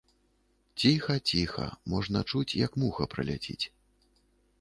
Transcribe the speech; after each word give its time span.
Ціха, 0.83 1.17
ціха, 1.31 1.67
можна 1.93 2.23
чуць, 2.31 2.57
як 2.65 2.71
муха 2.85 3.07
праляціць. 3.13 3.59